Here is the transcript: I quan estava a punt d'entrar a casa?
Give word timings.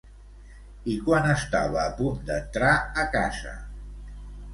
I 0.93 0.95
quan 1.09 1.27
estava 1.33 1.79
a 1.81 1.91
punt 1.99 2.17
d'entrar 2.31 2.71
a 3.03 3.05
casa? 3.17 3.53